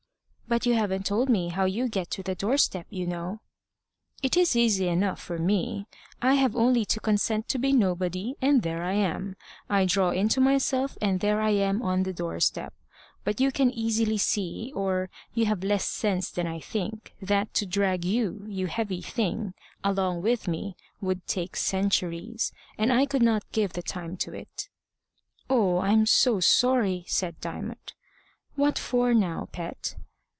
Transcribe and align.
"But 0.51 0.65
you 0.65 0.73
haven't 0.73 1.05
told 1.05 1.29
me 1.29 1.47
how 1.47 1.63
you 1.63 1.87
get 1.87 2.11
to 2.11 2.21
the 2.23 2.35
doorstep, 2.35 2.85
you 2.89 3.07
know." 3.07 3.39
"It 4.21 4.35
is 4.35 4.53
easy 4.53 4.89
enough 4.89 5.17
for 5.21 5.37
me. 5.39 5.87
I 6.21 6.33
have 6.33 6.57
only 6.57 6.83
to 6.87 6.99
consent 6.99 7.47
to 7.47 7.57
be 7.57 7.71
nobody, 7.71 8.35
and 8.41 8.61
there 8.61 8.83
I 8.83 8.95
am. 8.95 9.37
I 9.69 9.85
draw 9.85 10.09
into 10.09 10.41
myself 10.41 10.97
and 11.01 11.21
there 11.21 11.39
I 11.39 11.51
am 11.51 11.81
on 11.81 12.03
the 12.03 12.11
doorstep. 12.11 12.73
But 13.23 13.39
you 13.39 13.53
can 13.53 13.71
easily 13.71 14.17
see, 14.17 14.73
or 14.75 15.09
you 15.33 15.45
have 15.45 15.63
less 15.63 15.85
sense 15.85 16.29
than 16.29 16.47
I 16.47 16.59
think, 16.59 17.13
that 17.21 17.53
to 17.53 17.65
drag 17.65 18.03
you, 18.03 18.43
you 18.49 18.67
heavy 18.67 19.01
thing, 19.01 19.53
along 19.85 20.21
with 20.21 20.49
me, 20.49 20.75
would 20.99 21.25
take 21.27 21.55
centuries, 21.55 22.51
and 22.77 22.91
I 22.91 23.05
could 23.05 23.23
not 23.23 23.49
give 23.53 23.71
the 23.71 23.81
time 23.81 24.17
to 24.17 24.33
it." 24.33 24.67
"Oh, 25.49 25.77
I'm 25.79 26.05
so 26.05 26.41
sorry!" 26.41 27.05
said 27.07 27.39
Diamond. 27.39 27.93
"What 28.57 28.77
for 28.77 29.13
now, 29.13 29.47
pet?" 29.53 29.95